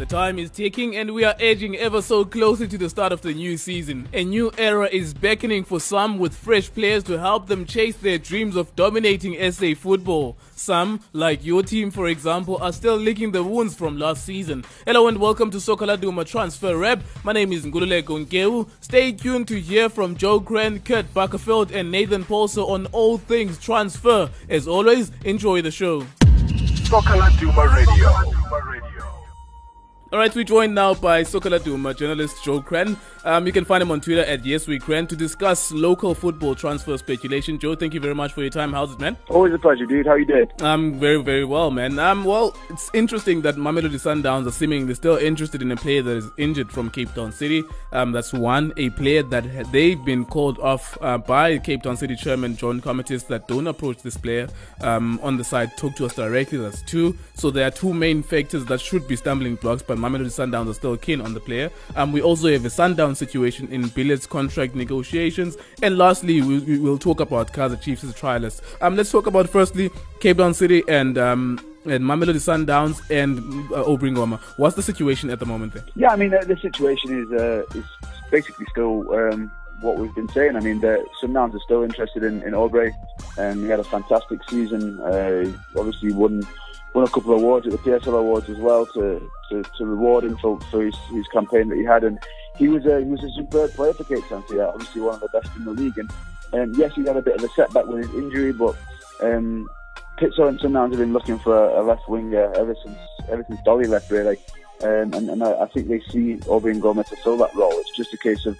[0.00, 3.20] The time is ticking and we are edging ever so closer to the start of
[3.20, 4.08] the new season.
[4.14, 8.16] A new era is beckoning for some with fresh players to help them chase their
[8.16, 10.38] dreams of dominating SA football.
[10.56, 14.64] Some, like your team for example, are still licking the wounds from last season.
[14.86, 17.02] Hello and welcome to Soccer Laduma Transfer Rep.
[17.22, 18.70] My name is Ngulule Gonkeu.
[18.80, 23.58] Stay tuned to hear from Joe Crann, Kurt Buckerfield and Nathan Paulse on all things
[23.58, 24.30] transfer.
[24.48, 26.06] As always, enjoy the show.
[26.86, 28.89] Soccer Laduma Radio.
[30.12, 32.96] All right, we're joined now by Soccer Laduma journalist Joe Crann.
[33.24, 36.98] Um, you can find him on Twitter at Yes We to discuss local football transfer
[36.98, 37.60] speculation.
[37.60, 38.72] Joe, thank you very much for your time.
[38.72, 39.16] How's it, man?
[39.28, 40.06] Always a pleasure, dude.
[40.06, 40.48] How you doing?
[40.62, 42.00] I'm very, very well, man.
[42.00, 46.16] Um, well, it's interesting that Mamelodi Sundowns are seemingly still interested in a player that
[46.16, 47.62] is injured from Cape Town City.
[47.92, 52.16] Um, that's one, a player that they've been called off uh, by Cape Town City
[52.16, 54.48] chairman John Comitis that don't approach this player
[54.80, 56.58] um, on the side, talk to us directly.
[56.58, 57.16] That's two.
[57.34, 60.74] So there are two main factors that should be stumbling blocks, but Mamelodi Sundowns are
[60.74, 61.70] still keen on the player.
[61.96, 65.56] Um, we also have a Sundown situation in Billiat's contract negotiations.
[65.82, 68.60] And lastly, we, we will talk about Kaizer Chiefs trialists.
[68.80, 69.90] Um, let's talk about firstly
[70.20, 73.38] Cape Town City and um, and Mamelodi Sundowns and
[73.72, 74.38] uh, Aubrey Ngoma.
[74.58, 75.84] What's the situation at the moment there?
[75.94, 77.84] Yeah, I mean the, the situation is uh, is
[78.30, 80.56] basically still um, what we've been saying.
[80.56, 82.92] I mean the Sundowns are still interested in, in Aubrey,
[83.38, 85.00] and he had a fantastic season.
[85.00, 86.46] Uh, obviously won
[86.94, 90.24] won a couple of awards at the PSL Awards as well to, to, to reward
[90.24, 92.04] him for, for his, his campaign that he had.
[92.04, 92.18] And
[92.56, 94.44] he was a he was a superb player for Cape Town.
[94.50, 95.98] Obviously one of the best in the league.
[95.98, 96.10] And
[96.52, 98.76] um, yes, he had a bit of a setback with his injury, but
[99.22, 99.68] um,
[100.18, 102.98] Pitso and Sundowns have been looking for a, left winger ever since
[103.30, 104.36] ever since Dolly left, really.
[104.82, 107.72] Um, and, and I, I, think they see Aubrey Ngoma to fill that role.
[107.72, 108.58] It's just a case of,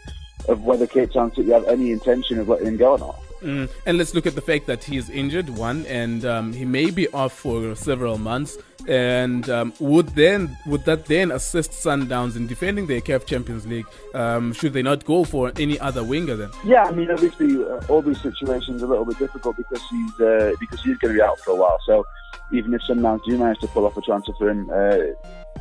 [0.49, 3.21] of whether Cape Town City have any intention of letting him go or not.
[3.43, 3.71] Mm.
[3.87, 6.91] And let's look at the fact that he is injured, one, and um, he may
[6.91, 8.59] be off for several months.
[8.89, 13.87] And um, would then would that then assist Sundowns in defending their CAF Champions League?
[14.15, 16.51] Um, should they not go for any other winger then?
[16.65, 20.53] Yeah, I mean, obviously, uh, these situations are a little bit difficult because he's uh,
[20.59, 21.79] because he's going to be out for a while.
[21.85, 22.07] So
[22.53, 24.97] even if Sundowns do manage to pull off a transfer for him, uh,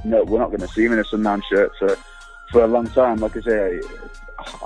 [0.05, 1.97] no, we're not going to see him in a Sundowns shirt for
[2.51, 3.17] for a long time.
[3.17, 3.81] Like I say,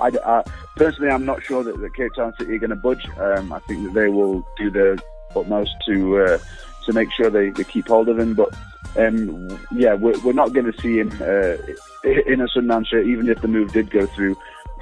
[0.00, 0.44] I, I,
[0.76, 3.08] personally, I'm not sure that, that Cape Town City are going to budge.
[3.18, 4.96] Um, I think that they will do their
[5.34, 6.38] utmost to uh,
[6.84, 8.34] to make sure they, they keep hold of him.
[8.34, 8.54] But
[8.96, 11.56] um, yeah, we're, we're not going to see him uh,
[12.04, 14.36] in a Sundowns shirt, even if the move did go through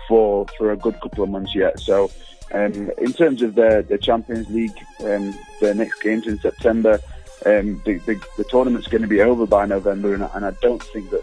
[0.09, 1.79] for for a good couple of months yet.
[1.81, 2.11] So.
[2.55, 7.01] Um, in terms of the, the Champions League, um, the next games in September,
[7.47, 10.83] um, the, the, the, tournament's going to be over by November, and, and I don't
[10.83, 11.23] think that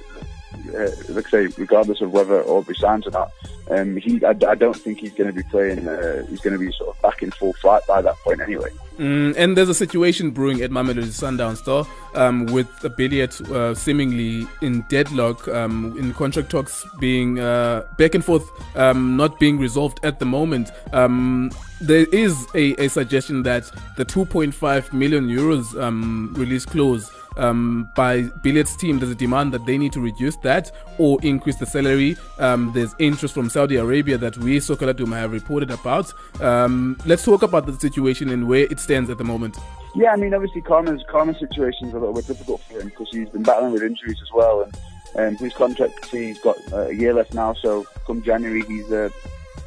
[0.76, 3.32] uh, like I say, regardless of whether Aubrey signs or not,
[3.70, 5.88] um, he I, I, don't think he's going to be playing.
[5.88, 8.70] Uh, he's going to be sort of back in full flight by that point anyway.
[9.00, 14.46] Mm, and there's a situation brewing at Mamelodi Sundowns, though, um, with Billiat uh, seemingly
[14.62, 20.04] in deadlock, um, in contract talks being uh, back and forth, um, not being resolved
[20.04, 20.70] at the moment.
[20.92, 27.90] Um, there is a, a, suggestion that the 2.5 million euros um, release clause um,
[27.96, 31.66] by Billiat's team, there's a demand that they need to reduce that or increase the
[31.66, 32.18] salary.
[32.38, 36.14] Um, there's interest from Saudi Arabia that we, Duma, have reported about.
[36.42, 39.58] Um, let's talk about the situation and where it stands at the moment.
[39.96, 43.10] Yeah, I mean, obviously, Khama's, Khama's situation is a little bit difficult for him because
[43.12, 44.70] he's been battling with injuries as well.
[45.16, 47.54] And his contract, he's got a year left now.
[47.54, 49.10] So come January, he's uh,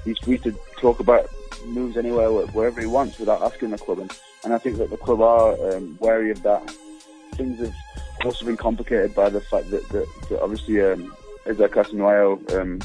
[0.04, 1.28] he's free to talk about
[1.66, 3.98] moves anywhere, wherever he wants without asking the club.
[3.98, 4.12] And,
[4.44, 6.62] and I think that the club are um, wary of that
[7.32, 7.74] things have
[8.24, 11.14] also been complicated by the fact that, that, that obviously um,
[11.46, 12.80] Castanuayo um,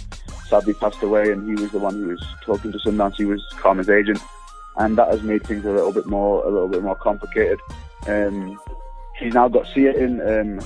[0.47, 3.15] sadly passed away, and he was the one who was talking to Sundowns.
[3.15, 4.19] He was Khama's agent,
[4.77, 7.59] and that has made things a little bit more a little bit more complicated.
[8.07, 8.59] Um,
[9.19, 10.59] he's now got Sia in, um,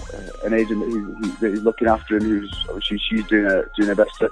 [0.44, 3.90] an agent that he's, that he's, looking after him, who's obviously she's doing a, doing
[3.90, 4.30] her best to,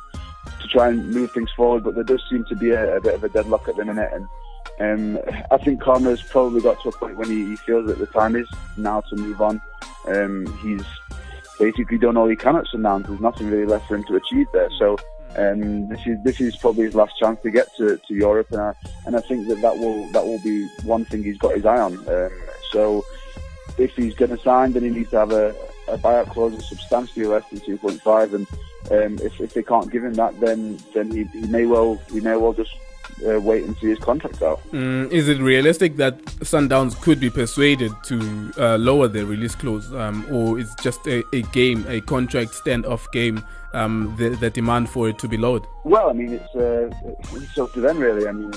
[0.62, 1.84] to try and move things forward.
[1.84, 4.10] But there does seem to be a, a bit of a deadlock at the minute,
[4.14, 4.28] and
[4.80, 5.20] um,
[5.52, 8.36] I think Khama's probably got to a point when he, he, feels that the time
[8.36, 8.48] is
[8.78, 9.62] now to move on.
[10.08, 10.86] Um, he's
[11.60, 13.08] basically done all he can at Sundowns.
[13.08, 14.70] There's nothing really left for him to achieve there.
[14.78, 14.98] So
[15.38, 18.62] um, this is this is probably his last chance to get to, to Europe, and
[18.62, 18.74] I,
[19.06, 21.80] and I think that that will that will be one thing he's got his eye
[21.80, 21.98] on.
[22.10, 22.32] Um,
[22.72, 23.06] so
[23.78, 25.50] if he's going to sign, then he needs to have a,
[25.88, 28.48] a buyout clause of substantially less than 2.5, and
[28.92, 32.22] um, if, if they can't give him that, then then he, he may well he
[32.22, 32.74] may well just
[33.28, 34.60] uh, wait and see his contract out.
[34.72, 39.94] Mm, is it realistic that Sundowns could be persuaded to uh, lower their release clause,
[39.94, 43.44] um, or is just a, a, game, a contract standoff game,
[43.74, 45.66] um, the, the, demand for it to be lowered?
[45.84, 46.90] Well, I mean, it's, uh,
[47.34, 48.28] it's up to them really.
[48.28, 48.52] I mean,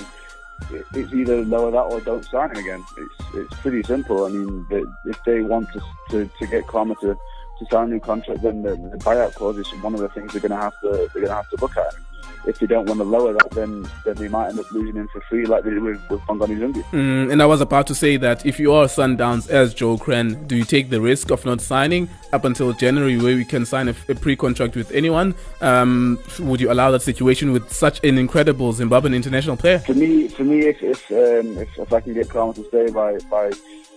[0.71, 2.83] it's either lower that or don't sign him again.
[2.97, 4.25] It's it's pretty simple.
[4.25, 4.65] I mean,
[5.05, 5.81] if they want to
[6.11, 7.17] to, to get Khama to
[7.59, 10.31] to sign a new contract, then the, the buyout clause is one of the things
[10.31, 11.93] they're going to have to they're going to have to look at.
[12.45, 15.07] If they don't want to lower that, then then they might end up losing him
[15.13, 16.19] for free, like they did with, with.
[16.27, 20.45] Mm, and I was about to say that if you are Sundowns as Joe Crann,
[20.45, 23.87] do you take the risk of not signing up until January, where we can sign
[23.87, 25.35] a, a pre-contract with anyone?
[25.61, 29.79] Um, would you allow that situation with such an incredible Zimbabwean international player?
[29.79, 32.89] For me, for me, if if um, if, if I can get Khama to stay
[32.91, 33.51] by by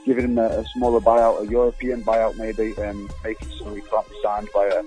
[0.04, 4.08] giving him a, a smaller buyout, a European buyout maybe, and making sure he can't
[4.08, 4.82] be signed by a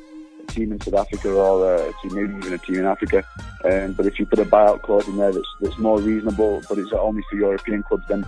[0.59, 3.23] team in South Africa or a team, maybe even a team in Africa.
[3.63, 6.77] Um, but if you put a buyout clause in there that's, that's more reasonable, but
[6.77, 8.25] it's only for European clubs, then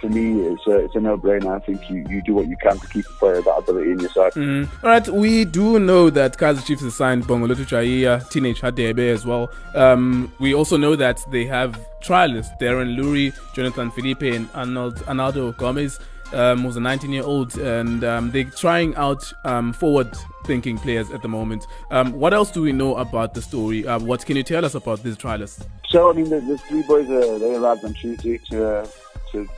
[0.00, 1.56] for me, it's a, it's a no-brainer.
[1.56, 3.98] I think you, you do what you can to keep a player that ability in
[4.00, 4.32] your side.
[4.32, 4.68] Mm.
[4.82, 9.24] All right, we do know that Kaizer Chiefs has signed Bongolethu Jayiya, Teenage Hadebe as
[9.24, 9.50] well.
[9.74, 15.52] Um, we also know that they have trialists, Darren Lurie, Jonathan Felipe, and Arnold, Arnaldo
[15.52, 15.98] Gomez
[16.34, 20.14] um, who's a 19 year old, and um, they're trying out um, forward
[20.44, 21.66] thinking players at the moment.
[21.90, 23.86] Um, what else do we know about the story?
[23.86, 25.66] Uh, what can you tell us about these trialists?
[25.88, 28.86] So, I mean, the, the three boys, uh, they arrived on Tuesday to, uh,
[29.32, 29.48] to,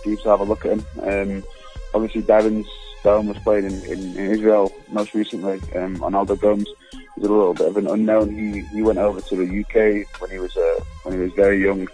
[0.00, 0.84] Steve to have a look at him.
[1.02, 1.44] Um,
[1.94, 2.68] obviously, Darren's
[3.06, 5.60] Darren was playing in, in, in Israel most recently.
[5.76, 6.66] Um, Arnaldo Gomes
[7.16, 8.34] was a little bit of an unknown.
[8.34, 11.62] He he went over to the UK when he was uh, when he was very
[11.62, 11.86] young,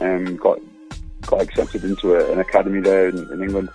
[0.00, 0.60] and got
[1.30, 3.70] got accepted into a, an academy there in, in England,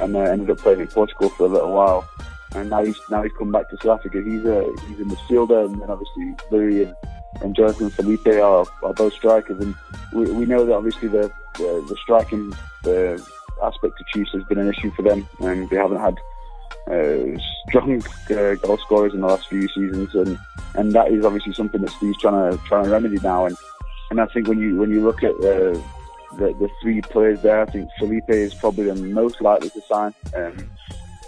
[0.00, 2.08] and uh, ended up playing in Portugal for a little while.
[2.54, 4.22] And now he's now he's come back to South Africa.
[4.24, 6.94] He's a he's a midfielder, and then obviously Louis and,
[7.42, 9.60] and Jonathan Felipe are, are both strikers.
[9.60, 9.74] And
[10.12, 12.52] we, we know that obviously the the, the striking
[12.82, 13.24] the
[13.62, 16.16] aspect of Chiefs has been an issue for them, and they haven't had
[16.90, 20.38] uh, strong uh, goal scorers in the last few seasons, and
[20.74, 23.46] and that is obviously something that Steve's trying to trying to remedy now.
[23.46, 23.56] And
[24.10, 25.80] and I think when you when you look at uh,
[26.36, 27.62] the, the three players there.
[27.62, 30.14] I think Felipe is probably the most likely to sign.
[30.34, 30.70] Um,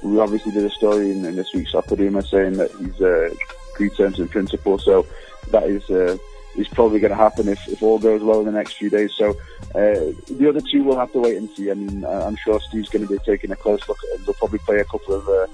[0.03, 3.31] we obviously did a story in, in this week's Apoduma saying that he's uh,
[3.75, 5.07] agreed terms in principle, so
[5.51, 6.17] that is uh,
[6.57, 9.13] is probably going to happen if, if all goes well in the next few days.
[9.17, 9.31] So
[9.75, 11.71] uh, the other two will have to wait and see.
[11.71, 14.25] I mean, I'm sure Steve's going to be taking a close look them.
[14.25, 15.47] They'll probably play a couple of, uh,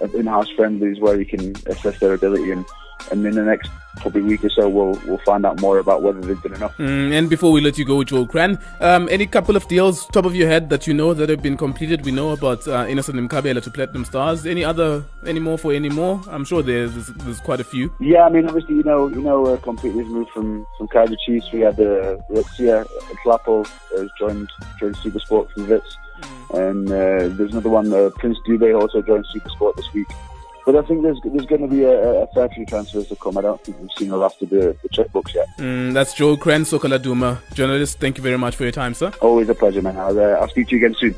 [0.00, 2.64] of in-house friendlies where you can assess their ability and
[3.10, 6.20] and in the next probably week or so, we'll we'll find out more about whether
[6.20, 6.76] they've done enough.
[6.78, 10.24] Mm, and before we let you go, Joel Crann, um, any couple of deals top
[10.24, 12.04] of your head that you know that have been completed?
[12.04, 14.46] We know about uh, Innocent Mkhabela to Platinum Stars.
[14.46, 16.20] Any other, any more for any more?
[16.28, 17.92] I'm sure there's, there's, there's quite a few.
[18.00, 21.52] Yeah, I mean, obviously, you know, you know, uh, completely moved from from Kaizer Chiefs.
[21.52, 22.84] We had the uh, Sia
[23.24, 24.50] Klapo has joined
[24.80, 25.98] joined Supersport from Wits.
[26.54, 30.08] And uh, there's another one, uh, Prince Dube also joined Supersport this week.
[30.64, 33.36] But I think there's there's going to be a, a, fair few transfers to come.
[33.36, 35.46] I don't think we've seen the last of the, the checkbooks yet.
[35.58, 37.98] Mm, that's Joel Crann, Soccer Laduma, journalist.
[37.98, 39.12] Thank you very much for your time, sir.
[39.20, 39.98] Always a pleasure, man.
[39.98, 41.14] I'll, uh, I'll speak to you again soon.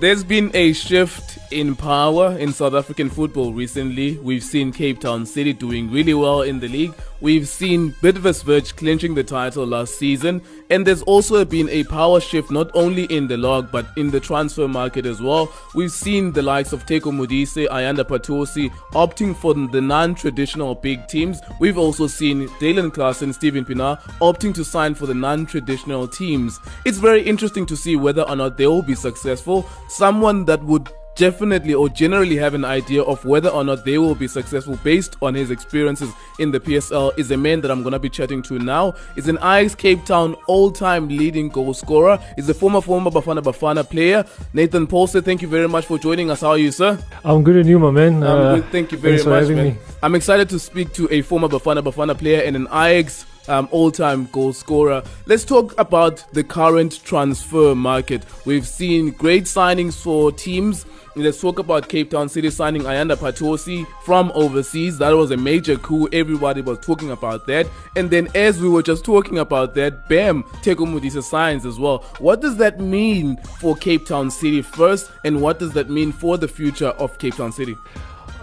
[0.00, 4.18] There's been a shift in power in South African football recently.
[4.18, 6.94] We've seen Cape Town City doing really well in the league.
[7.22, 10.42] We've seen Bidvest clinching the title last season.
[10.70, 14.18] And there's also been a power shift not only in the log but in the
[14.18, 15.52] transfer market as well.
[15.76, 21.40] We've seen the likes of Teko Modise, Ayanda Patosi opting for the non-traditional big teams.
[21.60, 26.58] We've also seen Daylon and Steven Pienaar opting to sign for the non-traditional teams.
[26.84, 29.68] It's very interesting to see whether or not they will be successful.
[29.88, 34.14] Someone that would definitely or generally have an idea of whether or not they will
[34.14, 37.92] be successful based on his experiences in the PSL is a man that I'm going
[37.92, 38.94] to be chatting to now.
[39.16, 42.18] Is an Ajax Cape Town all-time leading goal scorer.
[42.36, 44.24] Is a former former Bafana Bafana player.
[44.52, 46.40] Nathan Paulse, thank you very much for joining us.
[46.40, 46.98] How are you, sir?
[47.24, 48.22] I'm good and you, my man.
[48.22, 48.64] Uh, good.
[48.66, 49.64] Thank you very much, man.
[49.64, 49.76] Me.
[50.02, 54.28] I'm excited to speak to a former Bafana Bafana player and an Ajax um, all-time
[54.32, 55.02] goal scorer.
[55.26, 58.24] Let's talk about the current transfer market.
[58.44, 63.86] We've seen great signings for teams Let's talk about Cape Town City signing Ayanda Patosi
[64.02, 64.96] from overseas.
[64.96, 66.08] That was a major coup.
[66.10, 67.66] Everybody was talking about that.
[67.96, 71.98] And then, as we were just talking about that, bam, Teko Modise signs as well.
[72.18, 76.38] What does that mean for Cape Town City first, and what does that mean for
[76.38, 77.76] the future of Cape Town City?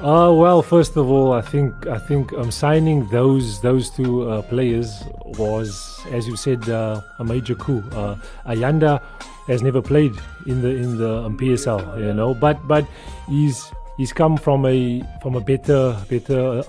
[0.02, 4.42] Uh, well, first of all, I think I think um, signing those those two uh,
[4.44, 5.04] players
[5.38, 7.84] was, as you said, uh, a major coup.
[7.92, 8.16] Uh,
[8.46, 9.04] Ayanda
[9.48, 10.14] has never played
[10.48, 12.34] in the in the um, PSL, you know.
[12.34, 12.88] But but
[13.28, 16.64] he's he's come from a from a better better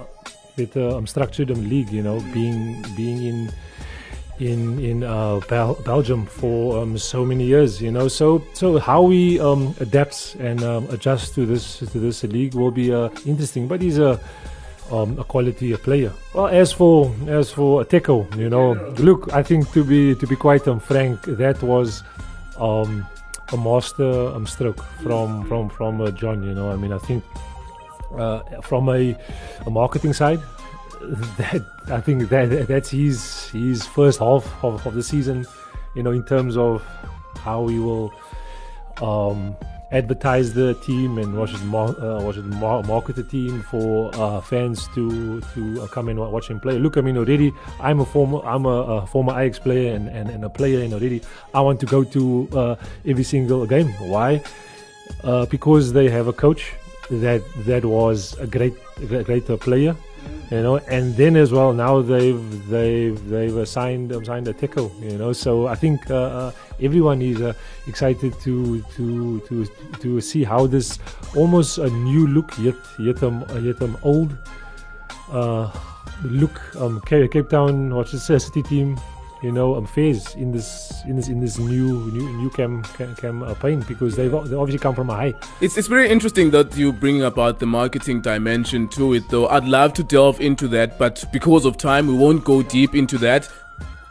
[0.56, 3.52] better um, structured um, league, you know, being being in
[4.40, 8.08] in in uh, Bel- Belgium for um, so many years, you know.
[8.08, 12.70] So so how he um, adapts and um, adjusts to this to this league will
[12.70, 13.68] be uh, interesting.
[13.68, 14.18] But he's a
[14.90, 16.12] um, a quality player.
[16.34, 20.36] Well, as for as for Teko, you know, look, I think to be to be
[20.36, 22.02] quite um, frank, that was
[22.58, 23.06] um,
[23.52, 26.42] a master stroke from from from uh, John.
[26.42, 27.22] You know, I mean, I think
[28.16, 29.16] uh, from a,
[29.66, 30.40] a marketing side,
[31.00, 35.46] that I think that that's his his first half of, of the season.
[35.94, 36.84] You know, in terms of
[37.38, 38.12] how he will
[39.02, 39.56] um,
[39.92, 45.82] advertise the team and what should uh, market the team for uh, fans to to
[45.82, 46.78] uh, come and watch him play.
[46.78, 50.30] Look, I mean already I'm a former I'm a, a former Ajax player and, and,
[50.30, 51.22] and, a player and already
[51.54, 53.88] I want to go to uh, every single game.
[53.98, 54.42] Why?
[55.24, 56.72] Uh, because they have a coach
[57.10, 59.96] that that was a great a great player
[60.50, 64.90] you know and then as well now they've they've they've signed um, signed a Teko
[65.00, 65.32] you know.
[65.32, 67.52] So I think uh, uh, everyone is uh,
[67.86, 69.66] excited to to to
[70.00, 70.98] to see how this
[71.36, 74.36] almost a new look yet yet um yet um old
[75.30, 75.70] uh,
[76.24, 78.98] look um Cape, Town what's the city team
[79.42, 83.14] you know um, phase in this in this in this new new new cam cam,
[83.16, 83.54] cam uh,
[83.86, 85.34] because they've they obviously come from a high.
[85.60, 89.48] It's it's very interesting that you bring about the marketing dimension to it, though.
[89.48, 93.18] I'd love to delve into that, but because of time, we won't go deep into
[93.18, 93.48] that.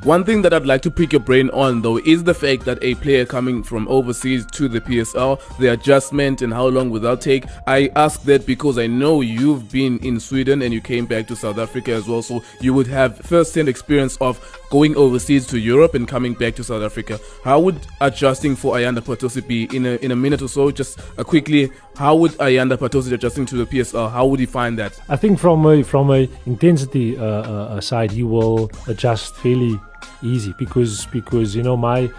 [0.03, 2.81] One thing that I'd like to pick your brain on though is the fact that
[2.81, 7.19] a player coming from overseas to the PSL, the adjustment and how long will that
[7.19, 7.43] take.
[7.67, 11.35] I ask that because I know you've been in Sweden and you came back to
[11.35, 14.39] South Africa as well, so you would have first-hand experience of
[14.69, 17.19] going overseas to Europe and coming back to South Africa.
[17.43, 20.71] How would adjusting for Ayanda Patosi be in a in a minute or so?
[20.71, 24.09] Just uh, quickly, how would Ayanda Patosi adjusting to the PSL?
[24.09, 24.97] How would he find that?
[25.09, 29.77] I think from a from a intensity uh, uh, side, he will adjust fairly
[30.21, 32.11] easy because because you know my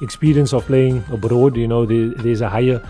[0.00, 2.82] experience of playing abroad you know there, there's a higher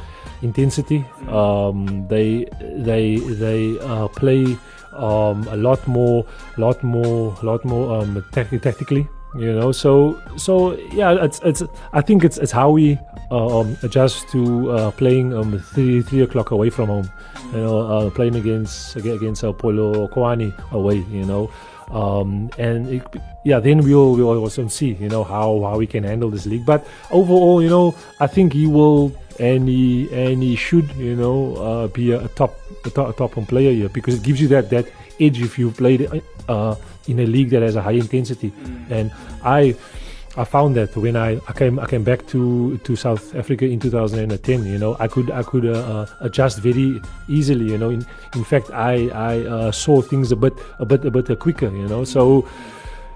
[0.43, 1.05] intensity.
[1.29, 4.57] Um, they they they uh, play
[4.93, 9.73] um, a lot more lot more lot more um, tactically you know.
[9.73, 12.99] So so yeah it's it's i think it's it's how we
[13.31, 17.11] uh, um, adjust to uh, playing um three three o'clock away from home
[17.53, 21.51] you know uh, playing against against uh, Polokwane away you know
[21.91, 23.03] um, and it,
[23.45, 26.65] yeah, then we'll we'll also see you know how how we can handle this league.
[26.65, 31.57] But overall, you know, I think he will and he and he should you know
[31.57, 32.55] uh, be a, top
[32.85, 34.87] a top, a top player here because it gives you that that
[35.19, 36.75] edge if you've played uh,
[37.09, 38.51] in a league that has a high intensity.
[38.51, 38.91] Mm.
[38.91, 39.75] And I
[40.37, 43.81] I found that when I, I came I came back to, to South Africa in
[43.81, 47.91] 2010, you know, I could I could uh, uh, adjust very easily, you know.
[47.91, 48.07] In
[48.37, 51.89] in fact, I I uh, saw things a bit a bit a bit quicker, you
[51.89, 52.05] know.
[52.05, 52.47] So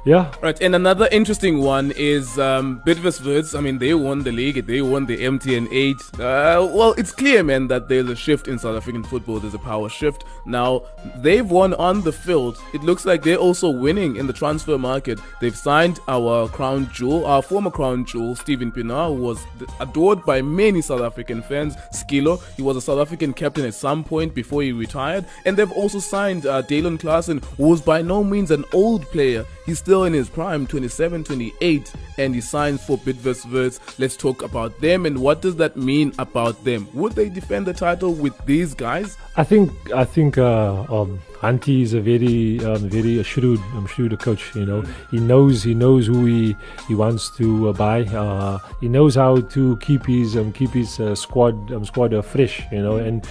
[0.05, 0.33] yeah.
[0.43, 0.61] Right.
[0.61, 3.57] And another interesting one is um, Bidvest.
[3.57, 4.67] I mean, they won the league.
[4.67, 5.97] They won the MTN 8.
[6.21, 9.41] Uh, well, it's clear, man, that there's a shift in South African football.
[9.41, 10.25] There's a power shift.
[10.45, 10.83] Now,
[11.17, 12.59] they've won on the field.
[12.75, 15.21] It looks like they're also winning in the transfer market.
[15.41, 19.41] They've signed our crown jewel, our former crown jewel, Steven Pienaar, who was
[19.81, 21.77] adored by many South African fans.
[21.95, 25.25] Schillo, he was a South African captain at some point before he retired.
[25.47, 29.47] And they've also signed uh, Daylon Claasen, who was by no means an old player.
[29.65, 33.79] He's still still in his prime, 27, 28, and he signs for Bidvest Wits.
[33.97, 36.89] Let's talk about them and what does that mean about them?
[36.95, 39.17] Would they defend the title with these guys?
[39.37, 44.13] I think I think uh, um, Antti is a very um, very shrewd um, shrewd
[44.13, 44.53] a coach.
[44.57, 44.83] You know,
[45.13, 46.57] he knows he knows who he
[46.89, 48.03] he wants to uh, buy.
[48.03, 52.23] Uh, he knows how to keep his um, keep his uh, squad um, squad uh,
[52.23, 52.65] fresh.
[52.73, 53.29] You know, and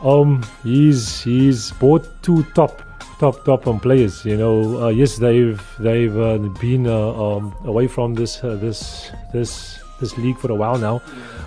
[0.00, 2.83] um, he's he's bought two top
[3.18, 4.24] top top um, players.
[4.24, 9.10] You know, uh, yes, they've they've uh, been uh, um, away from this uh, this
[9.32, 11.02] this this league for a while now,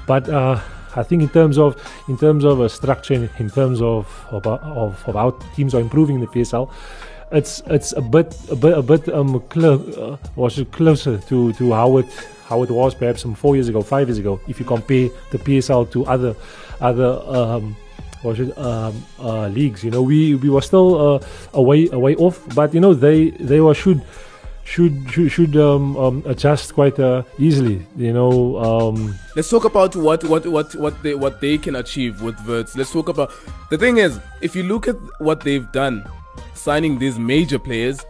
[0.05, 0.29] but.
[0.29, 0.59] Uh,
[0.95, 1.75] I think in terms of
[2.07, 6.19] in terms of a structure, in terms of of, of, of how teams are improving
[6.19, 6.71] the PSL,
[7.31, 11.71] it's it's a bit a bit a bit um clo- uh, was closer to, to
[11.71, 12.07] how it
[12.45, 14.39] how it was perhaps some four years ago, five years ago.
[14.47, 16.35] If you compare the PSL to other
[16.81, 17.75] other um,
[18.23, 19.83] um, uh, leagues.
[19.83, 21.19] You know, we we were still uh,
[21.53, 24.01] away away off, but you know they they were should
[24.63, 27.85] should should, should um, um, adjust quite uh, easily.
[27.95, 28.57] You know.
[28.57, 32.75] Um, Let's talk about what what what what they what they can achieve with Wits.
[32.75, 33.31] Let's talk about
[33.69, 36.03] the thing is, if you look at what they've done,
[36.53, 38.03] signing these major players,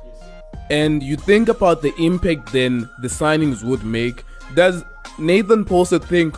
[0.69, 4.23] and you think about the impact then the signings would make.
[4.55, 4.83] Does
[5.19, 6.35] Nathan Paulse think,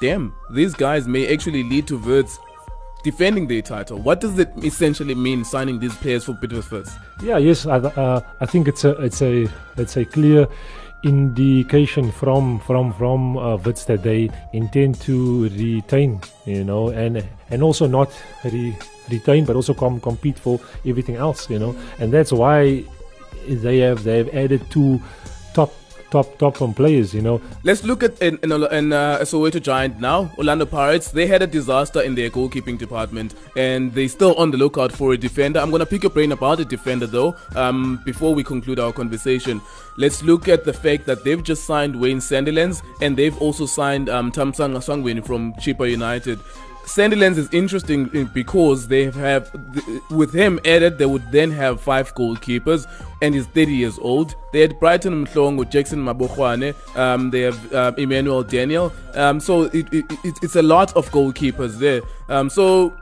[0.00, 2.38] damn, these guys may actually lead to Wits
[3.04, 3.98] defending their title.
[3.98, 6.98] What does it essentially mean signing these players for Bidvest first?
[7.22, 10.46] Yeah, yes, I, uh, I think it's a it's a it's a clear
[11.04, 17.62] indication from from from uh, Wits that they intend to retain, you know, and and
[17.62, 18.10] also not
[18.44, 18.76] re,
[19.10, 22.84] retain, but also com- compete for everything else, you know, and that's why
[23.46, 25.00] they have they have added two
[26.10, 27.14] top top um, players.
[27.14, 30.30] You know, Let's look at in, in, in uh, a Soweto Giant now.
[30.38, 31.10] Orlando Pirates.
[31.10, 35.12] They had a disaster in their goalkeeping department, and they're still on the lookout for
[35.12, 35.60] a defender.
[35.60, 37.36] I'm gonna pick your brain about a defender though.
[37.56, 39.60] Um, before we conclude our conversation,
[39.96, 44.08] let's look at the fact that they've just signed Wayne Sandilands, and they've also signed
[44.08, 46.38] um, Thamsanqa Sangweni from Chippa United.
[46.88, 49.50] Sandilands is interesting because they have,
[50.10, 52.86] with him added, they would then have five goalkeepers,
[53.20, 54.34] and he's 30 years old.
[54.52, 58.92] They had Brighton Mhlongo, Jackson Mabokgwane, um, they have um, Emmanuel Daniel.
[59.14, 62.00] Um, so it, it, it, it's a lot of goalkeepers there.
[62.28, 62.94] Um, so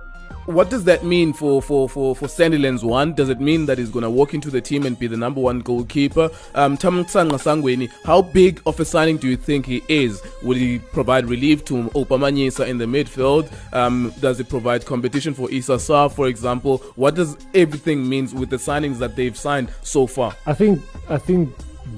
[0.46, 3.14] what does that mean for for for for Sandilands one?
[3.14, 5.60] Does it mean that he's gonna walk into the team and be the number one
[5.60, 6.30] goalkeeper?
[6.54, 10.22] Um, Sangweni, how big of a signing do you think he is?
[10.42, 13.50] Will he provide relief to Oupa Manyisa in the midfield?
[13.72, 16.78] Um, does it provide competition for Issa Sarr, for example?
[16.96, 20.34] What does everything means with the signings that they've signed so far?
[20.46, 21.54] I think I think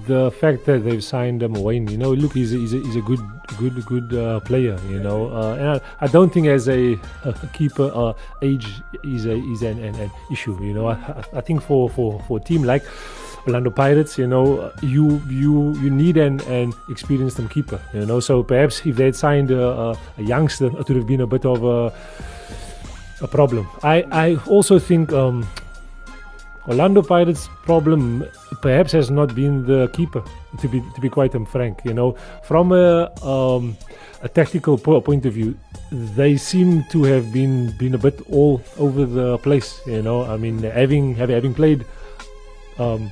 [0.07, 3.01] the fact that they've signed Wayne, you know, look, he's a, he's a, he's a
[3.03, 3.21] good
[3.59, 7.33] good good uh, player, you know, uh, and I, I don't think as a, a
[7.55, 8.67] keeper uh, age
[9.03, 10.89] is a is an, an, an issue, you know.
[10.89, 10.95] I,
[11.35, 12.85] I- think for for for a team like.
[13.47, 18.21] Orlando Pirates, you know, you you you need an, an experienced keeper, you know.
[18.21, 21.27] So perhaps if they had signed a, a, a youngster, it would have been a
[21.27, 21.95] bit of a
[23.23, 23.67] a problem.
[23.83, 25.47] I I also think um,
[26.69, 28.27] Orlando Pirates' problem
[28.61, 30.23] perhaps has not been the keeper.
[30.61, 33.77] To be to be quite um, frank, you know, from a um,
[34.23, 35.57] a tactical po- point of view,
[35.91, 39.81] they seem to have been been a bit all over the place.
[39.87, 41.87] You know, I mean, having having, played
[42.79, 43.11] um,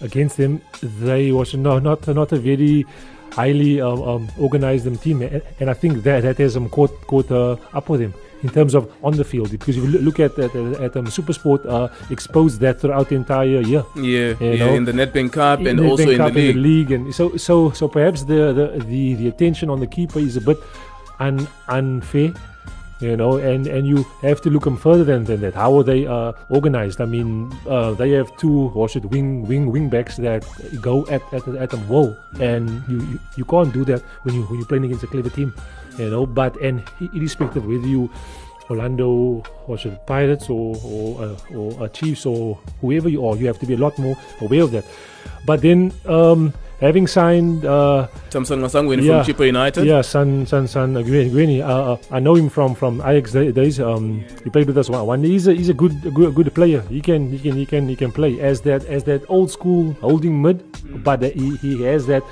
[0.00, 2.86] against them, they was no, not not a very
[3.32, 6.94] highly um, um, organized um, team, and, and I think that that has um, caught
[7.06, 8.14] caught uh, up with them
[8.44, 9.50] in terms of on the field.
[9.50, 10.54] Because if you look at at,
[10.86, 13.82] at um, SuperSport, uh, exposed that throughout the entire year.
[13.96, 16.34] Yeah, You yeah, know, in the Nedbank Cup and Nedbank also in the Cup
[16.68, 16.90] league.
[16.96, 20.44] and so so so perhaps the the, the, the attention on the keeper is a
[20.50, 20.58] bit
[21.18, 22.32] un, unfair.
[23.00, 25.54] You know, and, and you have to look them further than, than that.
[25.54, 27.02] How are they uh, organized?
[27.02, 30.46] I mean, uh, they have two, or should wing wing wing backs that
[30.80, 34.42] go at at, at them wall, and you, you you can't do that when you
[34.48, 35.52] when you're playing against a clever team.
[35.98, 38.08] You know, but and irrespective whether you
[38.70, 43.58] Orlando or should Pirates or or, uh, or Chiefs or whoever you are, you have
[43.58, 44.84] to be a lot more aware of that.
[45.46, 46.52] But then, um,
[46.84, 49.22] having signed, uh, Thamsanqa Sangweni Yeah.
[49.22, 49.86] from Chippa United.
[49.86, 53.80] yeah, San San San uh, Grini, uh, uh, I know him from from Ajax days.
[53.80, 55.06] Um, he played with us one.
[55.06, 55.24] one.
[55.24, 56.82] He's a he's a good a good good player.
[56.88, 59.92] He can he can he can he can play as that as that old school
[60.00, 60.62] holding mid,
[61.02, 62.22] but he, he has that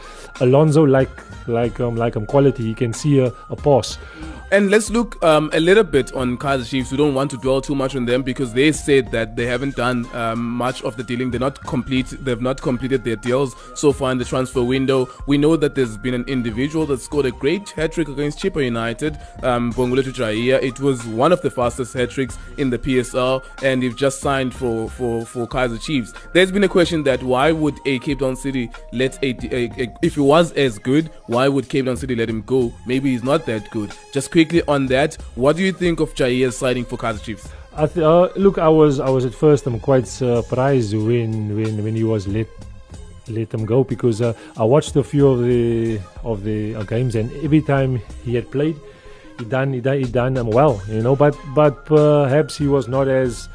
[0.41, 1.11] Alonso like
[1.49, 2.63] like um like um quality.
[2.65, 3.99] He can see a, a pass.
[4.53, 6.91] And let's look um, a little bit on Kaizer Chiefs.
[6.91, 9.77] We don't want to dwell too much on them because they said that they haven't
[9.77, 11.31] done um, much of the dealing.
[11.31, 12.09] They're not complete.
[12.21, 15.09] They've not completed their deals so far in the transfer window.
[15.27, 18.65] We know that there's been an individual that scored a great hat trick against Chippa
[18.65, 20.13] United, um, Bongolethu.
[20.63, 24.55] It was one of the fastest hat tricks in the PSL, and they've just signed
[24.55, 26.13] for for for Kaizer Chiefs.
[26.33, 29.95] There's been a question that why would a Cape Town City let a, a, a
[30.03, 32.73] if he was as good, why would Cape Town City let him go?
[32.87, 33.93] Maybe he's not that good.
[34.13, 37.49] Just quickly on that, what do you think of Jayiya's signing for Kaizer Chiefs?
[37.75, 41.83] I th- uh, look, I was I was at first I'm quite surprised when when
[41.83, 42.47] when he was let
[43.29, 47.15] let him go because uh, I watched a few of the of the uh, games
[47.15, 48.77] and every time he had played,
[49.39, 51.17] he done he done, he done um, well, you know.
[51.17, 53.49] But but perhaps he was not as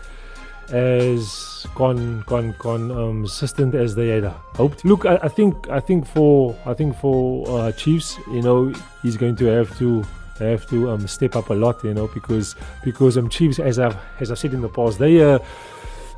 [0.69, 4.25] as con con con um, consistent as they had
[4.55, 4.83] hoped.
[4.85, 9.17] Look, I, I think I think for I think for uh, Chiefs, you know, he's
[9.17, 10.03] going to have to
[10.39, 13.97] have to um, step up a lot, you know, because because um, Chiefs, as I've
[14.19, 15.39] as I've said in the past, they are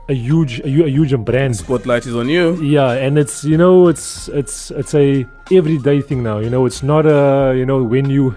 [0.09, 1.55] a huge a, a huge brand.
[1.55, 2.55] Spotlight is on you.
[2.61, 6.39] Yeah, and it's you know it's it's it's a everyday thing now.
[6.39, 8.35] You know, it's not a you know when you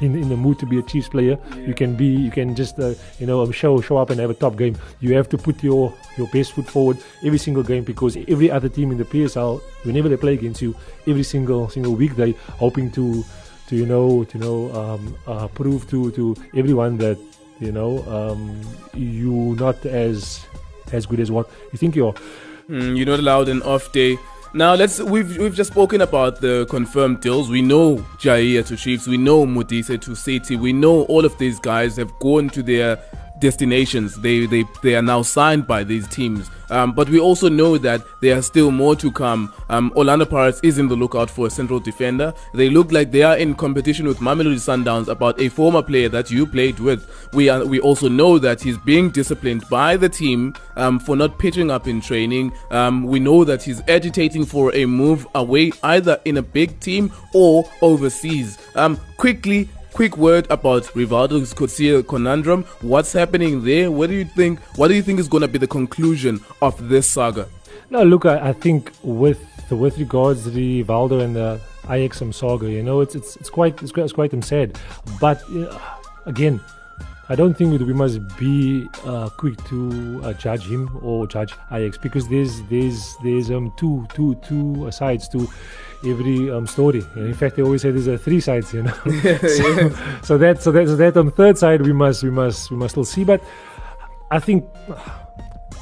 [0.00, 2.78] in in the mood to be a Chiefs player, you can be you can just
[2.78, 4.76] uh, you know um, show show up and have a top game.
[5.00, 8.68] You have to put your your best foot forward every single game because every other
[8.68, 10.74] team in the PSL, whenever they play against you,
[11.06, 13.24] every single single week they hoping to
[13.68, 17.18] to you know to you know um, uh, prove to to everyone that
[17.60, 18.60] you know um,
[18.94, 20.44] you not as
[20.92, 22.14] as good as what you think you are.
[22.68, 24.18] Mm, you're not allowed an off day.
[24.54, 27.50] Now let's we've we've just spoken about the confirmed deals.
[27.50, 31.60] We know Jayiya to Chiefs, we know Modise to City, we know all of these
[31.60, 32.98] guys have gone to their
[33.40, 34.16] destinations.
[34.20, 36.50] They they they are now signed by these teams.
[36.70, 39.52] Um, but we also know that there are still more to come.
[39.70, 42.34] Um, Orlando Pirates is in the lookout for a central defender.
[42.54, 46.30] They look like they are in competition with Mamelodi Sundowns about a former player that
[46.30, 47.08] you played with.
[47.32, 51.38] We are, we also know that he's being disciplined by the team um, for not
[51.38, 52.52] pitching up in training.
[52.70, 57.12] Um, we know that he's agitating for a move away, either in a big team
[57.32, 58.58] or overseas.
[58.74, 61.52] Um, quickly, quick word about Rivaldo's
[62.04, 62.62] conundrum.
[62.82, 63.90] What's happening there?
[63.90, 64.60] What do you think?
[64.76, 67.48] What do you think is going to be the conclusion of this saga?
[67.90, 69.40] No, look, I, I think with
[69.72, 73.90] with regards to Rivaldo and the IXM saga, you know, it's it's it's quite it's
[73.90, 74.78] quite, it's quite sad.
[75.20, 75.76] But uh,
[76.26, 76.60] again,
[77.30, 81.98] I don't think we must be uh, quick to uh, judge him or judge IX
[81.98, 85.46] because there's there's there's um two two two sides to
[86.06, 87.04] every um, story.
[87.16, 88.92] And in fact, they always say there's a three sides, you know.
[89.04, 89.90] so,
[90.22, 92.76] so that so that so that on the third side we must we must we
[92.78, 93.24] must still see.
[93.24, 93.42] But
[94.30, 94.64] I think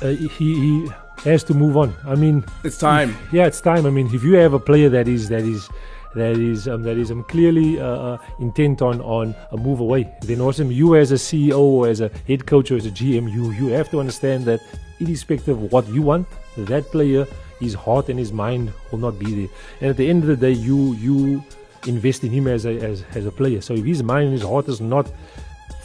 [0.02, 0.90] uh, he he
[1.24, 1.94] has to move on.
[2.04, 3.16] I mean, It's time.
[3.32, 3.86] yeah, it's time.
[3.86, 5.68] I mean, if you have a player that is that is
[6.14, 10.08] that is um, that is um, clearly uh, uh, intent on on a move away,
[10.22, 13.30] then also you as a CEO or as a head coach or as a GM,
[13.32, 14.60] you you have to understand that
[15.00, 17.26] irrespective of what you want, that player,
[17.60, 19.48] his heart and his mind will not be there.
[19.80, 21.42] And at the end of the day, you you
[21.86, 23.60] invest in him as a as, as a player.
[23.60, 25.10] So if his mind and his heart is not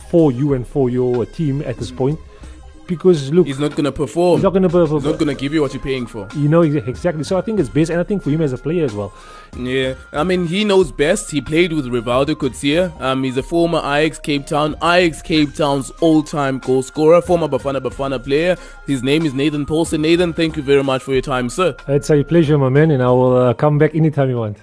[0.10, 2.20] for you and for your team at this point,
[2.88, 4.38] because look, He's not going to perform.
[4.38, 6.28] he's not going to He's not going to give you what you're paying for.
[6.36, 7.24] you know exactly.
[7.24, 9.14] So I think it's best, and I think for him as a player as well.
[9.58, 11.30] Yeah, I mean he knows best.
[11.32, 12.90] He played with Rivaldo Coetzee.
[13.02, 17.82] Um, he's a former Ajax Cape Town, Ajax Cape Town's all-time goal scorer, former Bafana
[17.82, 18.56] Bafana player.
[18.88, 19.94] His name is Nathan Paulse.
[19.94, 21.76] Nathan, thank you very much for your time, sir.
[21.88, 24.58] It's a pleasure, my man, and I will uh, come back anytime you want.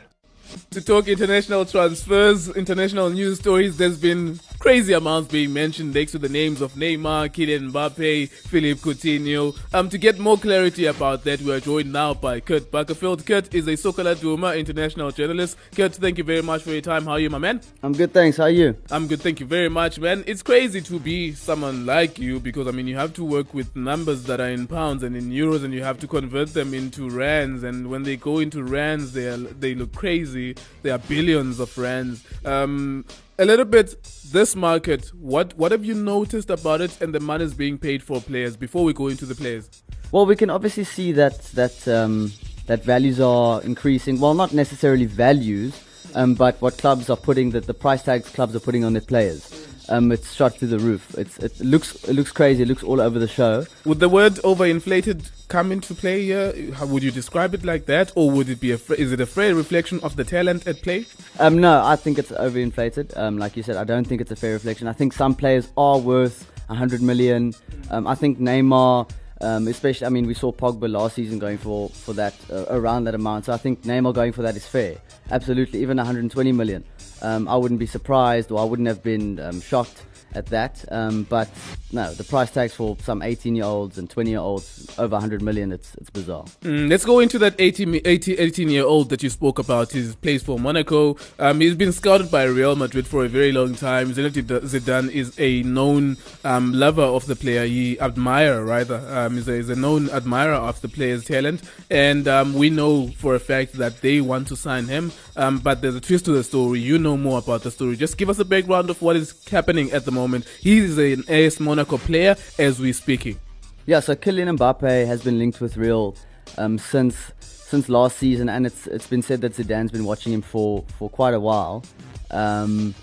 [0.71, 6.19] To talk international transfers, international news stories, there's been crazy amounts being mentioned next to
[6.19, 9.57] the names of Neymar, Kylian Mbappe, Philippe Coutinho.
[9.73, 13.25] Um, to get more clarity about that, we are joined now by Kurt Buckerfield.
[13.25, 15.57] Kurt is a Soccer Laduma international journalist.
[15.75, 17.05] Kurt, thank you very much for your time.
[17.05, 17.61] How are you, my man?
[17.83, 18.37] I'm good, thanks.
[18.37, 18.77] How are you?
[18.91, 20.25] I'm good, thank you very much, man.
[20.27, 23.75] It's crazy to be someone like you because I mean you have to work with
[23.77, 27.09] numbers that are in pounds and in euros, and you have to convert them into
[27.09, 27.63] rands.
[27.63, 30.57] And when they go into rands, they are, they look crazy.
[30.83, 32.25] They are billions of rands.
[32.45, 33.05] Um,
[33.39, 33.95] a little bit
[34.33, 35.09] this market.
[35.15, 38.57] What what have you noticed about it and the money is being paid for players?
[38.57, 39.71] Before we go into the players,
[40.11, 42.33] Well, we can obviously see that that um,
[42.67, 44.19] that values are increasing.
[44.21, 45.81] Well, not necessarily values,
[46.15, 49.03] um, but what clubs are putting that the price tags clubs are putting on their
[49.03, 49.69] players.
[49.89, 51.15] Um, it's shot through the roof.
[51.17, 52.63] It's it looks it looks crazy.
[52.63, 53.65] It looks all over the show.
[53.85, 56.53] would the word overinflated come into play here?
[56.75, 59.27] How would you describe it like that, or would it be a is it a
[59.27, 61.07] fair reflection of the talent at play?
[61.39, 63.17] Um, no, I think it's overinflated.
[63.17, 64.89] Um, like you said, I don't think it's a fair reflection.
[64.89, 67.55] I think some players are worth 100 million.
[67.91, 71.89] Um, I think Neymar, um, especially, I mean, we saw Pogba last season going for,
[71.91, 73.45] for that, uh, around that amount.
[73.47, 74.97] So I think Neymar going for that is fair.
[75.31, 75.81] Absolutely.
[75.83, 76.85] Even 120 million.
[77.23, 80.03] Um, I wouldn't be surprised or I wouldn't have been um, shocked
[80.35, 80.85] at that.
[80.91, 81.49] Um, but
[81.93, 85.43] no, the price tags for some 18 year olds and 20 year olds over 100
[85.43, 86.45] million, it's, it's bizarre.
[86.63, 89.93] Mm, let's go into that 18, 18, 18 year old that you spoke about.
[89.93, 91.17] He plays for Monaco.
[91.39, 94.13] Um, he's been scouted by Real Madrid for a very long time.
[94.13, 97.65] Zinedine Zidane is a known um, lover of the player.
[97.67, 99.03] He admire rather.
[99.09, 103.09] Um, he's, a, he's a known admirer of the player's talent, and um, we know
[103.09, 105.13] for a fact that they want to sign him.
[105.39, 106.81] Um, but there's a twist to the story.
[106.81, 107.97] You know more about the story.
[107.97, 110.47] Just give us a background of what is happening at the moment.
[110.61, 113.39] He is an AS Monaco player as we're speaking.
[113.87, 116.17] Yeah, so Kylian Mbappe has been linked with Real
[116.59, 120.43] um, since since last season, and it's it's been said that Zidane's been watching him
[120.43, 121.85] for for quite a while.
[122.33, 122.95] Um,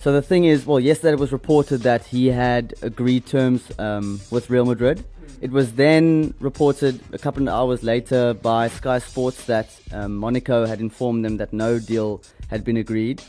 [0.00, 4.20] so the thing is, well, yesterday it was reported that he had agreed terms um,
[4.30, 5.04] with Real Madrid.
[5.40, 10.66] It was then reported a couple of hours later by Sky Sports that um, Monaco
[10.66, 13.22] had informed them that no deal had been agreed.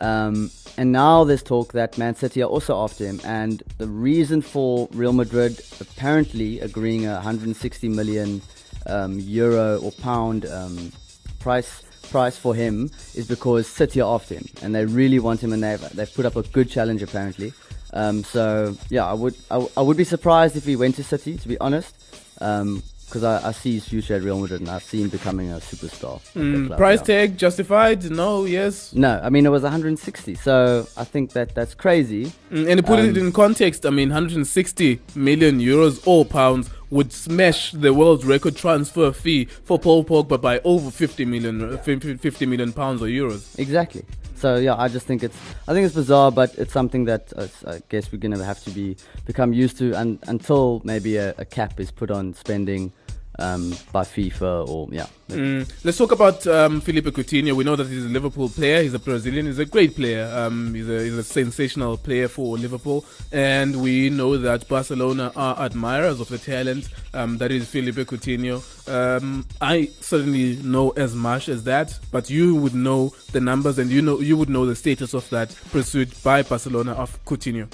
[0.00, 3.20] Um, and now there's talk that Man City are also after him.
[3.24, 8.40] And the reason for Real Madrid apparently agreeing a 160 million
[8.86, 10.92] um, euro or pound um,
[11.40, 15.52] price price for him is because City are after him and they really want him
[15.52, 17.52] and they've they've put up a good challenge apparently.
[17.92, 21.36] Um, so yeah, I would I, I would be surprised if he went to City
[21.38, 21.94] to be honest.
[22.40, 25.50] Um, because I, I see his future at Real Madrid and I see him becoming
[25.50, 26.20] a superstar.
[26.34, 27.04] Mm, club, price yeah.
[27.26, 28.08] tag justified?
[28.08, 28.94] No, yes.
[28.94, 30.36] No, I mean it was 160.
[30.36, 32.26] So I think that that's crazy.
[32.52, 36.70] Mm, And to put it Um, in context, I mean, 160 million euros or pounds
[36.90, 41.76] would smash the world record transfer fee for Paul Pogba by over 50 million, uh,
[41.78, 43.58] 50 50 million pounds or euros.
[43.58, 44.04] Exactly.
[44.40, 45.36] So yeah, I just think it's
[45.68, 48.70] I think it's bizarre, but it's something that uh, I guess we're gonna have to
[48.70, 52.92] be become used to, and until maybe a, a cap is put on spending
[53.40, 55.06] um, by FIFA or yeah.
[55.28, 55.70] Mm.
[55.84, 57.54] Let's talk about um, Philippe Coutinho.
[57.54, 58.82] We know that he's a Liverpool player.
[58.82, 59.46] He's a Brazilian.
[59.46, 60.30] He's a great player.
[60.34, 65.58] Um, he's, a, he's a sensational player for Liverpool, and we know that Barcelona are
[65.60, 68.60] admirers of the talent um, that is Philippe Coutinho.
[68.88, 73.90] Um, I certainly know as much as that, but you would know the numbers, and
[73.90, 77.68] you know you would know the status of that pursuit by Barcelona of Coutinho.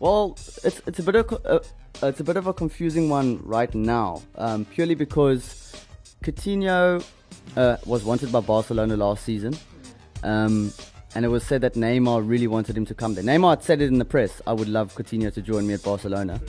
[0.00, 1.60] Well, it's it's a bit of uh,
[2.02, 5.84] it's a bit of a confusing one right now, um, purely because
[6.24, 7.04] Coutinho
[7.56, 9.56] uh, was wanted by Barcelona last season,
[10.22, 10.72] um,
[11.14, 13.24] and it was said that Neymar really wanted him to come there.
[13.24, 15.82] Neymar had said it in the press, "I would love Coutinho to join me at
[15.82, 16.40] Barcelona."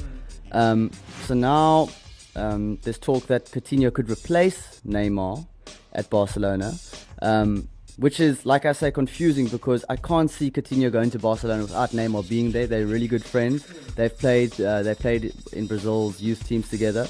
[0.51, 0.91] Um,
[1.25, 1.89] so now
[2.36, 5.45] um, there's talk that Coutinho could replace Neymar
[5.93, 6.73] at Barcelona.
[8.02, 11.92] Which is, like I say, confusing because I can't see Coutinho going to Barcelona without
[11.92, 12.66] Neymar being there.
[12.66, 13.64] They're really good friends.
[13.96, 17.08] They've played, uh, they played in Brazil's youth teams together.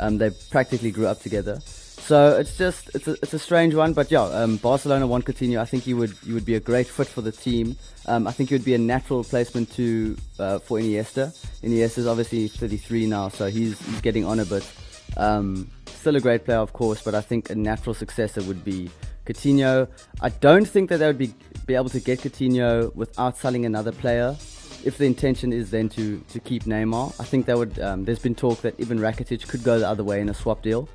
[0.00, 1.60] Um, they practically grew up together.
[1.60, 5.60] So it's just it's a, it's a strange one, but yeah, um, Barcelona want Coutinho.
[5.60, 7.76] I think he would he would be a great fit for the team.
[8.06, 11.30] Um, I think he would be a natural replacement to uh, for Iniesta.
[11.62, 14.68] Iniesta is obviously 33 now, so he's he's getting on a bit.
[15.16, 18.90] Um, still a great player, of course, but I think a natural successor would be
[19.26, 19.88] Coutinho.
[20.20, 21.34] I don't think that they would be,
[21.66, 24.36] be able to get Coutinho without selling another player.
[24.84, 27.78] If the intention is then to, to keep Neymar, I think that would.
[27.78, 30.62] Um, there's been talk that even Rakitic could go the other way in a swap
[30.62, 30.88] deal.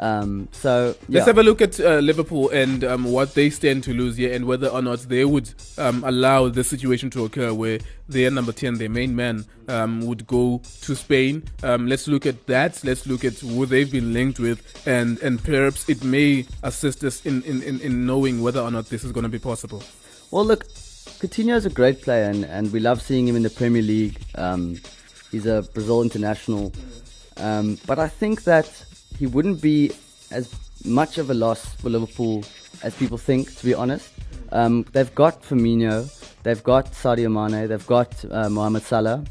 [0.00, 1.18] Um, so yeah.
[1.18, 4.32] let's have a look at uh, Liverpool and um, what they stand to lose here,
[4.32, 8.52] and whether or not they would um, allow this situation to occur where their number
[8.52, 11.42] ten, their main man, um, would go to Spain.
[11.62, 12.82] Um, let's look at that.
[12.84, 17.24] Let's look at who they've been linked with, and and perhaps it may assist us
[17.26, 19.82] in in, in, in knowing whether or not this is going to be possible.
[20.30, 20.64] Well, look,
[21.20, 24.20] Coutinho is a great player, and, and we love seeing him in the Premier League.
[24.36, 24.80] Um,
[25.32, 26.72] he's a Brazil international,
[27.36, 28.84] but I think that
[29.18, 29.92] he wouldn't be
[30.30, 30.54] as
[30.84, 32.44] much of a loss for Liverpool
[32.82, 34.10] as people think, to be honest.
[34.52, 36.06] Um, they've got Firmino,
[36.42, 39.24] they've got Sadio Mane, they've got uh, Mohamed Salah,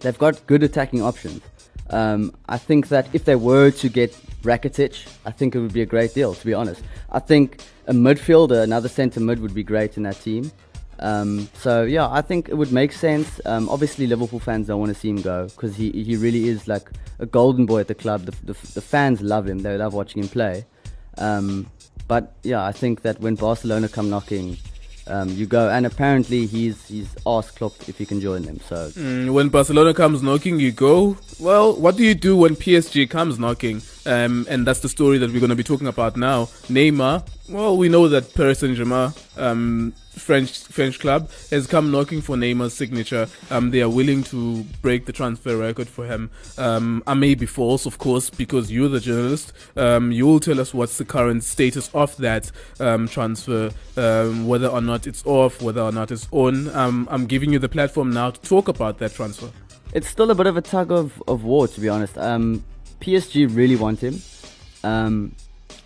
[0.00, 1.42] they've got good attacking options.
[1.90, 5.82] Um, I think that if they were to get Rakitic, I think it would be
[5.82, 6.82] a great deal, to be honest.
[7.10, 10.52] I think a midfielder, another centre mid, would be great in that team.
[11.00, 13.40] Um, so yeah, I think it would make sense.
[13.44, 16.66] Um, obviously, Liverpool fans don't want to see him go because he he really is
[16.66, 18.22] like a golden boy at the club.
[18.22, 20.64] The, the, the fans love him; they love watching him play.
[21.18, 21.70] Um,
[22.06, 24.56] but yeah, I think that when Barcelona come knocking,
[25.08, 25.68] um, you go.
[25.68, 28.60] And apparently, he's he's asked Klopp if he can join them.
[28.60, 31.16] So mm, when Barcelona comes knocking, you go.
[31.38, 33.82] Well, what do you do when PSG comes knocking?
[34.06, 36.46] Um, and that's the story that we're going to be talking about now.
[36.68, 37.26] Neymar.
[37.48, 42.36] Well, we know that Paris Saint Germain um, French French club has come knocking for
[42.36, 43.28] Neymar's signature.
[43.50, 46.30] Um, they are willing to break the transfer record for him.
[46.56, 49.52] Um, I may be false, of course, because you're the journalist.
[49.76, 52.50] Um, you'll tell us what's the current status of that
[52.80, 56.68] um, transfer, um, whether or not it's off, whether or not it's on.
[56.74, 59.50] Um, I'm giving you the platform now to talk about that transfer.
[59.94, 62.14] It's still a bit of a tug of, of war, to be honest.
[62.14, 64.20] PSG really want him,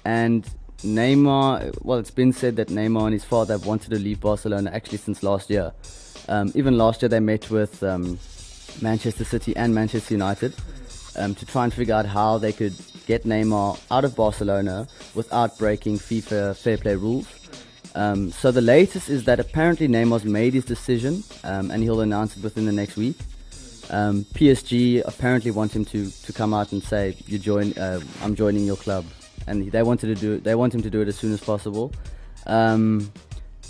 [0.05, 0.49] and
[0.85, 4.71] Neymar, well, it's been said that Neymar and his father have wanted to leave Barcelona
[4.73, 5.73] actually since last year.
[6.29, 8.19] Um, even last year, they met with um,
[8.81, 10.55] Manchester City and Manchester United
[11.17, 12.75] um, to try and figure out how they could
[13.07, 17.27] get Neymar out of Barcelona without breaking FIFA fair play rules.
[17.95, 22.37] Um, so the latest is that apparently Neymar's made his decision um, and he'll announce
[22.37, 23.17] it within the next week.
[23.91, 28.35] Um, PSG apparently want him to, to come out and say, "You join, uh, I'm
[28.35, 29.05] joining your club."
[29.47, 31.93] And they wanted to do they want him to do it as soon as possible.
[32.47, 33.13] Um,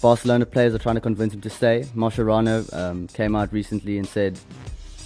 [0.01, 1.85] Barcelona players are trying to convince him to stay.
[1.95, 4.39] Mascherano um, came out recently and said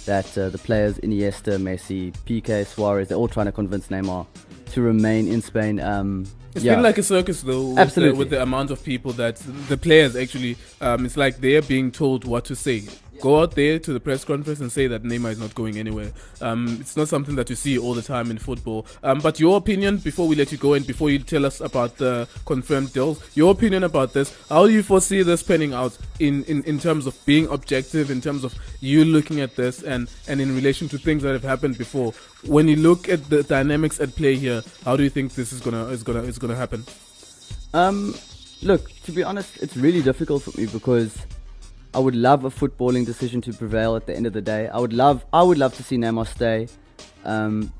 [0.05, 4.25] that uh, the players Iniesta, Messi, Piqué, Suarez, they're all trying to convince Neymar
[4.71, 5.79] to remain in Spain.
[5.79, 6.25] Um,
[6.55, 6.73] it's yeah.
[6.73, 8.13] been like a circus though, with Absolutely.
[8.13, 9.35] The, with the amount of people that
[9.67, 10.57] the players actually.
[10.81, 12.83] Um, it's like they're being told what to say
[13.21, 16.11] go out there to the press conference and say that Neymar is not going anywhere.
[16.41, 18.85] Um, it's not something that you see all the time in football.
[19.03, 21.97] Um, but your opinion before we let you go and before you tell us about
[21.97, 26.43] the confirmed deals, your opinion about this, how do you foresee this panning out in,
[26.45, 30.41] in, in terms of being objective, in terms of you looking at this and, and
[30.41, 32.13] in relation to things that have happened before?
[32.45, 35.59] When you look at the dynamics at play here, how do you think this is
[35.59, 36.85] gonna is gonna is gonna happen?
[37.73, 38.15] Um,
[38.61, 41.17] look, to be honest, it's really difficult for me because
[41.93, 44.67] I would love a footballing decision to prevail at the end of the day.
[44.67, 46.67] I would love, I would love to see Neymar stay,
[47.25, 47.71] um,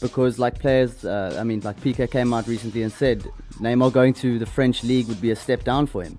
[0.00, 3.26] because like players, uh, I mean, like Piqué came out recently and said
[3.60, 6.18] Neymar going to the French league would be a step down for him.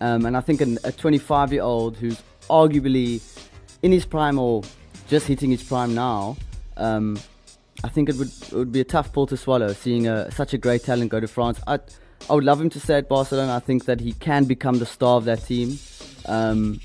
[0.00, 3.20] Um, and I think an, a 25 year old who's arguably
[3.82, 4.62] in his prime or
[5.08, 6.36] just hitting his prime now,
[6.76, 7.18] um,
[7.84, 9.72] I think it would it would be a tough pill to swallow.
[9.72, 11.78] Seeing a, such a great talent go to France, I
[12.28, 13.54] I would love him to stay at Barcelona.
[13.54, 15.78] I think that he can become the star of that team.
[16.28, 16.80] Um,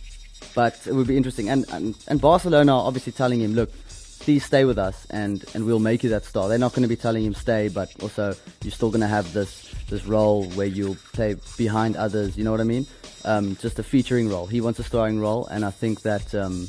[0.55, 1.49] but it would be interesting.
[1.49, 3.71] And, and and Barcelona are obviously telling him, look,
[4.19, 6.47] please stay with us, and and we'll make you that star.
[6.47, 9.33] They're not going to be telling him stay, but also you're still going to have
[9.33, 12.37] this this role where you'll play behind others.
[12.37, 12.87] You know what I mean?
[13.25, 14.47] Um, just a featuring role.
[14.47, 16.67] He wants a starring role, and I think that um,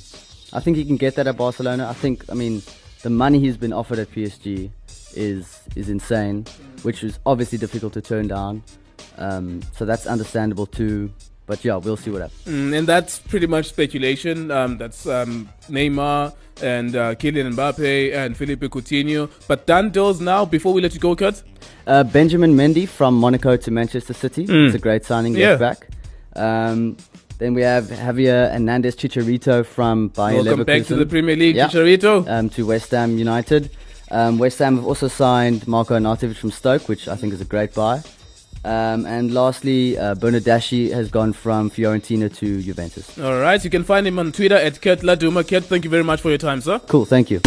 [0.53, 1.89] I think he can get that at Barcelona.
[1.89, 2.63] I think, I mean,
[3.03, 4.71] the money he's been offered at PSG
[5.15, 6.47] is is insane,
[6.83, 8.63] which is obviously difficult to turn down.
[9.19, 11.13] Um, so that's understandable too.
[11.47, 12.47] But yeah, we'll see what happens.
[12.47, 14.51] Mm, and that's pretty much speculation.
[14.51, 19.29] Um, that's um, Neymar and uh, Kylian Mbappe and Philippe Coutinho.
[19.47, 20.47] But Dan deals now.
[20.47, 21.43] Before we let you go, Kurt.
[21.87, 24.47] Uh, Benjamin Mendy from Monaco to Manchester City.
[24.47, 24.67] Mm.
[24.67, 25.35] It's a great signing.
[25.37, 25.57] Yeah.
[25.57, 25.89] Back.
[26.35, 26.97] Um,
[27.39, 30.67] then we have Javier Hernandez Chicharito from Bayer Welcome Leverkusen.
[30.67, 31.69] back to the Premier League, Yeah.
[31.69, 32.27] Chicharito.
[32.29, 33.71] um, to West Ham United.
[34.11, 37.45] Um, West Ham have also signed Marco Arnautovic from Stoke, which I think is a
[37.45, 38.03] great buy.
[38.65, 43.19] Um, and lastly, uh, Bernardeschi has gone from Fiorentina to Juventus.
[43.19, 45.47] All right, you can find him on Twitter at Kurt Laduma.
[45.47, 46.79] Kurt, thank you very much for your time, sir.
[46.89, 47.41] Cool, thank you.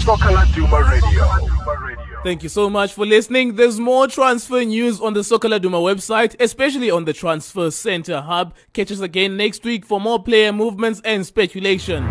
[0.00, 1.66] Soccer Laduma Radio.
[1.80, 2.22] Radio.
[2.22, 3.56] Thank you so much for listening.
[3.56, 8.54] There's more transfer news on the Soccer Laduma website, especially on the Transfer Center Hub.
[8.72, 12.02] Catch us again next week for more player movements and speculation.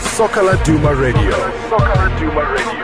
[0.00, 1.30] Soccer Laduma Radio.
[1.70, 2.83] Soccer Laduma Radio.